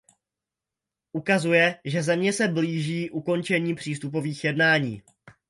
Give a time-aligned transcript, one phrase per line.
[1.13, 5.01] Ukazuje, že země se blíží ukončení přístupových jednání.